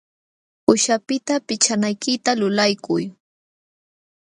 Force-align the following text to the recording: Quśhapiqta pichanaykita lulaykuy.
Quśhapiqta 0.65 1.35
pichanaykita 1.47 2.31
lulaykuy. 2.39 3.03